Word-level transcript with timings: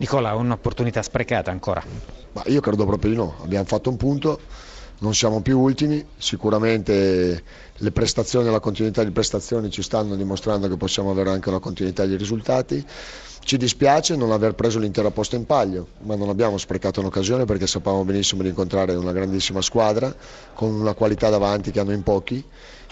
Nicola, 0.00 0.34
un'opportunità 0.34 1.02
sprecata 1.02 1.50
ancora? 1.50 1.84
Ma 2.32 2.42
io 2.46 2.60
credo 2.60 2.86
proprio 2.86 3.10
di 3.10 3.16
no, 3.18 3.36
abbiamo 3.42 3.66
fatto 3.66 3.90
un 3.90 3.98
punto, 3.98 4.40
non 5.00 5.14
siamo 5.14 5.40
più 5.40 5.58
ultimi, 5.58 6.04
sicuramente 6.16 7.42
le 7.74 7.90
prestazioni 7.90 8.48
e 8.48 8.50
la 8.50 8.60
continuità 8.60 9.02
di 9.02 9.10
prestazioni 9.10 9.70
ci 9.70 9.82
stanno 9.82 10.14
dimostrando 10.14 10.68
che 10.68 10.76
possiamo 10.76 11.10
avere 11.10 11.30
anche 11.30 11.48
una 11.48 11.58
continuità 11.58 12.04
di 12.04 12.16
risultati. 12.16 12.84
Ci 13.42 13.56
dispiace 13.56 14.16
non 14.16 14.32
aver 14.32 14.54
preso 14.54 14.78
l'intera 14.78 15.10
posta 15.10 15.36
in 15.36 15.46
palio, 15.46 15.86
ma 16.02 16.14
non 16.14 16.28
abbiamo 16.28 16.58
sprecato 16.58 17.00
un'occasione 17.00 17.46
perché 17.46 17.66
sapevamo 17.66 18.04
benissimo 18.04 18.42
di 18.42 18.48
incontrare 18.48 18.94
una 18.94 19.12
grandissima 19.12 19.62
squadra 19.62 20.14
con 20.54 20.74
una 20.74 20.92
qualità 20.92 21.30
davanti 21.30 21.70
che 21.70 21.80
hanno 21.80 21.92
in 21.92 22.02
pochi. 22.02 22.44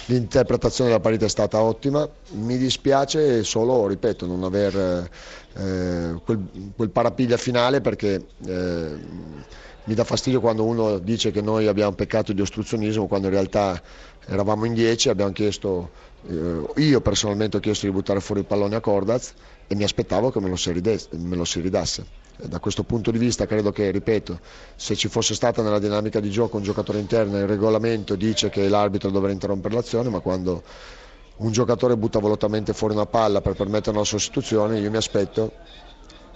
L'interpretazione 0.07 0.89
della 0.89 1.03
partita 1.03 1.27
è 1.27 1.29
stata 1.29 1.61
ottima, 1.61 2.09
mi 2.31 2.57
dispiace 2.57 3.45
solo, 3.45 3.87
ripeto, 3.87 4.25
non 4.25 4.43
aver 4.43 5.11
eh, 5.55 6.15
quel, 6.25 6.49
quel, 6.75 6.89
parapiglia 6.89 7.37
finale 7.37 7.83
perché 7.83 8.25
eh, 8.47 8.97
mi 9.89 9.95
dà 9.95 10.05
fastidio 10.05 10.41
quando 10.41 10.65
uno 10.65 10.99
dice 10.99 11.31
che 11.31 11.41
noi 11.41 11.67
abbiamo 11.67 11.93
peccato 11.93 12.35
di 12.35 12.43
ostruzionismo 12.43 13.07
quando 13.07 13.29
in 13.29 13.33
realtà 13.33 13.81
eravamo 14.27 14.67
in 14.67 14.75
10, 14.75 15.09
abbiamo 15.09 15.33
chiesto, 15.33 15.91
eh, 16.29 16.83
io 16.83 17.01
personalmente 17.01 17.57
ho 17.57 17.61
chiesto 17.61 17.87
di 17.87 17.93
buttare 17.93 18.21
fuori 18.21 18.43
il 18.43 18.47
pallone 18.47 18.77
a 18.77 18.81
Cordaz 18.81 19.33
e 19.67 19.75
mi 19.75 19.85
aspettavo 19.85 20.31
che 20.31 20.41
me 20.41 20.51
lo 20.51 20.57
si, 20.57 20.73
rides- 20.73 21.09
me 21.13 21.37
lo 21.37 21.47
si 21.47 21.61
ridasse. 21.61 22.05
Da 22.37 22.61
questo 22.61 22.85
punto 22.85 23.11
di 23.11 23.17
vista 23.17 23.47
credo 23.47 23.73
che, 23.73 23.91
ripeto, 23.91 24.39
se 24.77 24.95
ci 24.95 25.09
fosse 25.09 25.35
stata 25.35 25.63
nella 25.63 25.79
dinamica 25.79 26.21
di 26.21 26.31
gioco 26.31 26.59
un 26.59 26.63
giocatore 26.63 26.99
interno, 26.99 27.39
il 27.39 27.47
regolamento 27.47 28.15
dice 28.15 28.51
che 28.51 28.69
l'arbitro 28.69 29.09
dovrà 29.09 29.33
interrompere 29.33 29.75
l'azione, 29.75 30.11
ma 30.11 30.21
quando 30.21 30.63
un 31.39 31.51
giocatore 31.51 31.97
butta 31.97 32.19
volutamente 32.19 32.75
fuori 32.75 32.93
una 32.93 33.07
palla 33.07 33.41
per 33.41 33.55
permettere 33.55 33.97
una 33.97 34.05
sostituzione, 34.05 34.79
io 34.79 34.91
mi 34.91 34.99
aspetto 34.99 35.53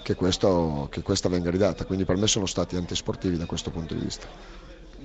che, 0.02 0.14
questo, 0.14 0.88
che 0.90 1.02
questa 1.02 1.28
venga 1.28 1.50
ridata. 1.50 1.84
Quindi 1.84 2.04
per 2.04 2.16
me 2.16 2.26
sono 2.26 2.46
stati 2.46 2.76
antisportivi 2.76 3.36
da 3.36 3.46
questo 3.46 3.70
punto 3.70 3.94
di 3.94 4.00
vista. 4.00 4.26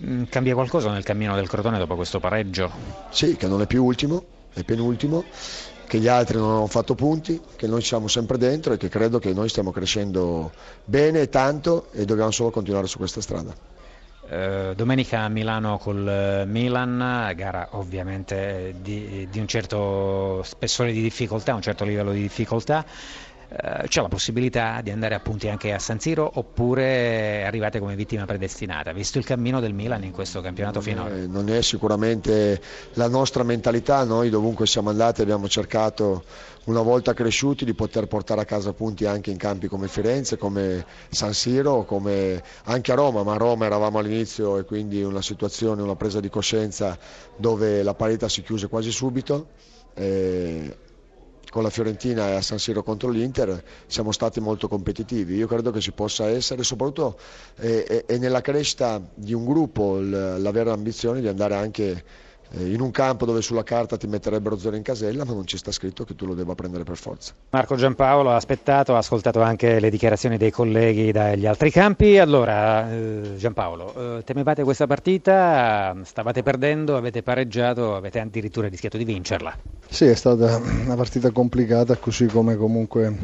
Mm, 0.03 0.23
cambia 0.29 0.53
qualcosa 0.53 0.91
nel 0.91 1.03
cammino 1.03 1.35
del 1.35 1.47
Crotone 1.47 1.77
dopo 1.77 1.95
questo 1.95 2.19
pareggio? 2.19 2.71
Sì, 3.09 3.35
che 3.35 3.47
non 3.47 3.61
è 3.61 3.67
più 3.67 3.83
ultimo, 3.83 4.23
è 4.53 4.63
penultimo, 4.63 5.23
che 5.87 5.99
gli 5.99 6.07
altri 6.07 6.37
non 6.37 6.51
hanno 6.51 6.67
fatto 6.67 6.93
punti, 6.93 7.41
che 7.55 7.65
noi 7.65 7.81
siamo 7.81 8.07
sempre 8.07 8.37
dentro 8.37 8.73
e 8.73 8.77
che 8.77 8.89
credo 8.89 9.19
che 9.19 9.33
noi 9.33 9.49
stiamo 9.49 9.71
crescendo 9.71 10.51
bene 10.83 11.21
e 11.21 11.29
tanto 11.29 11.87
e 11.93 12.05
dobbiamo 12.05 12.31
solo 12.31 12.51
continuare 12.51 12.87
su 12.87 12.97
questa 12.97 13.21
strada. 13.21 13.75
Uh, 14.29 14.73
domenica 14.75 15.21
a 15.21 15.29
Milano 15.29 15.77
col 15.77 16.43
Milan, 16.45 17.31
gara 17.33 17.69
ovviamente 17.71 18.75
di, 18.81 19.25
di 19.31 19.39
un 19.39 19.47
certo 19.47 20.43
spessore 20.43 20.91
di 20.91 21.01
difficoltà, 21.01 21.55
un 21.55 21.61
certo 21.61 21.85
livello 21.85 22.11
di 22.11 22.21
difficoltà. 22.21 22.85
Eh, 23.49 23.87
c'è 23.87 24.01
la 24.01 24.09
possibilità 24.09 24.81
di 24.81 24.91
andare 24.91 25.15
appunti 25.15 25.47
anche 25.47 25.71
a 25.71 25.79
San 25.79 26.01
Siro 26.01 26.29
oppure 26.33 27.45
arrivate 27.45 27.79
come 27.79 27.95
vittima 27.95 28.25
predestinata, 28.25 28.91
visto 28.91 29.19
il 29.19 29.25
cammino 29.25 29.61
del 29.61 29.73
Milan 29.73 30.03
in 30.03 30.11
questo 30.11 30.41
campionato 30.41 30.81
finale? 30.81 31.27
Non 31.27 31.49
è 31.49 31.61
sicuramente 31.61 32.61
la 32.93 33.07
nostra 33.07 33.43
mentalità, 33.43 34.03
noi 34.03 34.29
dovunque 34.29 34.67
siamo 34.67 34.89
andati 34.89 35.21
abbiamo 35.21 35.47
cercato 35.47 36.25
una 36.65 36.81
volta 36.81 37.13
cresciuti 37.13 37.63
di 37.63 37.73
poter 37.73 38.07
portare 38.07 38.41
a 38.41 38.45
casa 38.45 38.73
punti 38.73 39.05
anche 39.05 39.31
in 39.31 39.37
campi 39.37 39.67
come 39.67 39.87
Firenze, 39.87 40.37
come 40.37 40.85
San 41.07 41.33
Siro, 41.33 41.85
come 41.85 42.43
anche 42.65 42.91
a 42.91 42.95
Roma, 42.95 43.23
ma 43.23 43.35
a 43.35 43.37
Roma 43.37 43.65
eravamo 43.65 43.99
all'inizio 43.99 44.57
e 44.57 44.65
quindi 44.65 45.01
una 45.01 45.21
situazione, 45.21 45.81
una 45.81 45.95
presa 45.95 46.19
di 46.19 46.29
coscienza 46.29 46.97
dove 47.37 47.81
la 47.81 47.93
parità 47.93 48.27
si 48.27 48.41
chiuse 48.41 48.67
quasi 48.67 48.91
subito. 48.91 49.47
Eh, 49.93 50.77
con 51.49 51.63
la 51.63 51.69
Fiorentina 51.69 52.29
e 52.29 52.35
a 52.35 52.41
San 52.41 52.59
Siro 52.59 52.83
contro 52.83 53.09
l'Inter 53.09 53.63
siamo 53.87 54.11
stati 54.11 54.39
molto 54.39 54.67
competitivi. 54.67 55.35
Io 55.35 55.47
credo 55.47 55.71
che 55.71 55.79
ci 55.79 55.91
possa 55.91 56.27
essere, 56.27 56.63
soprattutto 56.63 57.17
è, 57.55 58.03
è 58.05 58.17
nella 58.17 58.41
crescita 58.41 59.01
di 59.13 59.33
un 59.33 59.45
gruppo, 59.45 59.99
l'avere 59.99 60.69
l'ambizione 60.69 61.21
di 61.21 61.27
andare 61.27 61.55
anche 61.55 62.03
in 62.51 62.81
un 62.81 62.91
campo 62.91 63.25
dove 63.25 63.41
sulla 63.41 63.63
carta 63.63 63.97
ti 63.97 64.07
metterebbero 64.07 64.57
zero 64.57 64.75
in 64.75 64.83
casella, 64.83 65.25
ma 65.25 65.33
non 65.33 65.45
ci 65.45 65.57
sta 65.57 65.71
scritto 65.71 66.03
che 66.03 66.15
tu 66.15 66.25
lo 66.25 66.33
debba 66.33 66.55
prendere 66.55 66.83
per 66.83 66.97
forza. 66.97 67.33
Marco 67.49 67.75
Giampaolo 67.75 68.31
ha 68.31 68.35
aspettato, 68.35 68.95
ha 68.95 68.99
ascoltato 68.99 69.41
anche 69.41 69.79
le 69.79 69.89
dichiarazioni 69.89 70.37
dei 70.37 70.51
colleghi 70.51 71.11
dagli 71.11 71.45
altri 71.45 71.71
campi. 71.71 72.17
Allora, 72.17 72.91
eh, 72.91 73.35
Giampaolo, 73.37 74.17
eh, 74.17 74.23
temevate 74.23 74.63
questa 74.63 74.87
partita, 74.87 75.95
stavate 76.03 76.43
perdendo, 76.43 76.95
avete 76.95 77.23
pareggiato, 77.23 77.95
avete 77.95 78.19
addirittura 78.19 78.67
rischiato 78.67 78.97
di 78.97 79.03
vincerla. 79.03 79.55
Sì, 79.89 80.05
è 80.05 80.15
stata 80.15 80.57
una 80.57 80.95
partita 80.95 81.31
complicata, 81.31 81.95
così 81.97 82.25
come 82.25 82.55
comunque 82.55 83.17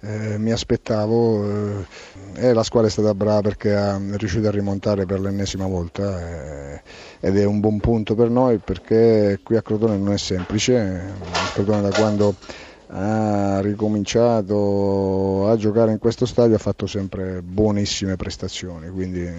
eh, 0.00 0.38
mi 0.38 0.52
aspettavo. 0.52 1.44
Eh, 1.44 1.86
e 2.38 2.52
la 2.52 2.62
squadra 2.62 2.88
è 2.88 2.92
stata 2.92 3.14
brava 3.14 3.40
perché 3.40 3.74
è 3.74 3.96
riuscita 4.16 4.48
a 4.48 4.52
rimontare 4.52 5.06
per 5.06 5.18
l'ennesima 5.18 5.66
volta 5.66 6.20
eh, 6.20 6.82
ed 7.20 7.36
è 7.36 7.44
un 7.44 7.58
buon 7.58 7.80
punto 7.80 8.14
per 8.14 8.30
noi 8.30 8.58
perché 8.68 9.40
qui 9.42 9.56
a 9.56 9.62
Crotone 9.62 9.96
non 9.96 10.12
è 10.12 10.18
semplice, 10.18 11.10
Crotone 11.54 11.80
da 11.80 11.88
quando 11.88 12.34
ha 12.88 13.60
ricominciato 13.60 15.48
a 15.48 15.56
giocare 15.56 15.92
in 15.92 15.98
questo 15.98 16.26
stadio 16.26 16.56
ha 16.56 16.58
fatto 16.58 16.86
sempre 16.86 17.40
buonissime 17.40 18.16
prestazioni, 18.16 18.90
quindi 18.90 19.24
eh, 19.24 19.32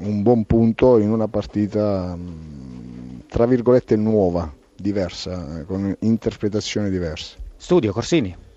un 0.00 0.20
buon 0.22 0.44
punto 0.44 0.98
in 0.98 1.10
una 1.10 1.28
partita 1.28 2.14
mm, 2.14 3.20
tra 3.26 3.46
virgolette 3.46 3.96
nuova, 3.96 4.52
diversa, 4.76 5.64
con 5.66 5.96
interpretazioni 6.00 6.90
diverse. 6.90 7.36
Studio 7.56 7.90
Corsini. 7.94 8.47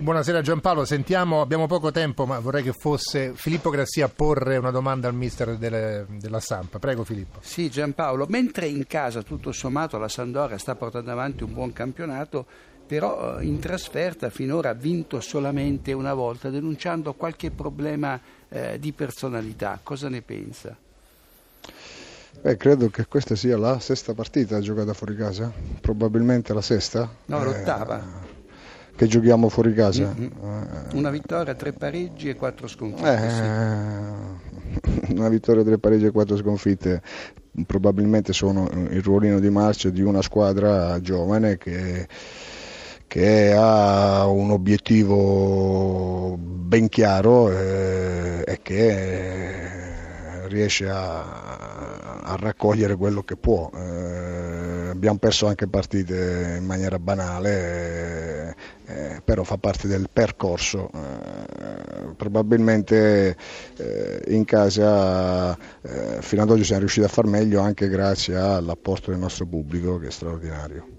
Buonasera 0.00 0.40
Giampaolo, 0.40 0.86
sentiamo, 0.86 1.42
abbiamo 1.42 1.66
poco 1.66 1.90
tempo 1.90 2.24
ma 2.24 2.38
vorrei 2.38 2.62
che 2.62 2.72
fosse 2.72 3.32
Filippo 3.34 3.68
Grassia 3.68 4.06
a 4.06 4.08
porre 4.08 4.56
una 4.56 4.70
domanda 4.70 5.08
al 5.08 5.14
mister 5.14 5.58
delle, 5.58 6.06
della 6.18 6.40
Sampa. 6.40 6.78
Prego 6.78 7.04
Filippo. 7.04 7.40
Sì 7.42 7.68
Giampaolo, 7.68 8.24
mentre 8.30 8.66
in 8.66 8.86
casa 8.86 9.22
tutto 9.22 9.52
sommato 9.52 9.98
la 9.98 10.08
Sandoria 10.08 10.56
sta 10.56 10.74
portando 10.74 11.10
avanti 11.10 11.42
un 11.42 11.52
buon 11.52 11.74
campionato, 11.74 12.46
però 12.86 13.40
eh, 13.40 13.44
in 13.44 13.58
trasferta 13.58 14.30
finora 14.30 14.70
ha 14.70 14.72
vinto 14.74 15.20
solamente 15.20 15.92
una 15.92 16.14
volta 16.14 16.48
denunciando 16.48 17.12
qualche 17.12 17.50
problema 17.50 18.18
eh, 18.48 18.78
di 18.78 18.92
personalità. 18.92 19.80
Cosa 19.82 20.08
ne 20.08 20.22
pensa? 20.22 20.74
Beh, 22.40 22.56
credo 22.56 22.88
che 22.88 23.04
questa 23.04 23.36
sia 23.36 23.58
la 23.58 23.78
sesta 23.80 24.14
partita 24.14 24.60
giocata 24.60 24.94
fuori 24.94 25.14
casa, 25.14 25.52
probabilmente 25.78 26.54
la 26.54 26.62
sesta. 26.62 27.06
No, 27.26 27.44
l'ottava. 27.44 27.98
Eh, 27.98 28.29
che 29.00 29.06
giochiamo 29.06 29.48
fuori 29.48 29.72
casa. 29.72 30.14
Mm-hmm. 30.14 30.30
Una 30.92 31.08
vittoria, 31.08 31.54
tre 31.54 31.72
pareggi 31.72 32.28
e 32.28 32.34
quattro 32.34 32.66
sconfitte. 32.66 33.14
Eh, 33.14 33.30
sì. 33.30 35.16
Una 35.16 35.30
vittoria, 35.30 35.64
tre 35.64 35.78
pareggi 35.78 36.04
e 36.04 36.10
quattro 36.10 36.36
sconfitte 36.36 37.00
probabilmente 37.66 38.34
sono 38.34 38.68
il 38.90 39.02
ruolino 39.02 39.40
di 39.40 39.48
marcia 39.48 39.88
di 39.88 40.02
una 40.02 40.20
squadra 40.20 41.00
giovane 41.00 41.56
che, 41.56 42.06
che 43.06 43.54
ha 43.56 44.26
un 44.26 44.50
obiettivo 44.50 46.36
ben 46.38 46.90
chiaro 46.90 47.50
eh, 47.50 48.44
e 48.46 48.58
che 48.60 49.68
riesce 50.48 50.90
a, 50.90 52.20
a, 52.20 52.36
raccogliere 52.38 52.96
quello 52.96 53.22
che 53.22 53.36
può. 53.36 53.70
Eh, 53.74 54.19
abbiamo 55.00 55.16
perso 55.16 55.46
anche 55.46 55.66
partite 55.66 56.56
in 56.58 56.66
maniera 56.66 56.98
banale 56.98 58.54
eh, 58.84 59.22
però 59.24 59.44
fa 59.44 59.56
parte 59.56 59.88
del 59.88 60.08
percorso. 60.12 60.90
Eh, 60.92 62.14
probabilmente 62.16 63.34
eh, 63.76 64.22
in 64.28 64.44
casa 64.44 65.56
eh, 65.80 66.18
fino 66.20 66.42
ad 66.42 66.50
oggi 66.50 66.64
siamo 66.64 66.80
riusciti 66.80 67.06
a 67.06 67.08
far 67.08 67.24
meglio 67.24 67.60
anche 67.60 67.88
grazie 67.88 68.36
all'apposto 68.36 69.10
del 69.10 69.20
nostro 69.20 69.46
pubblico 69.46 69.98
che 69.98 70.08
è 70.08 70.10
straordinario. 70.10 70.98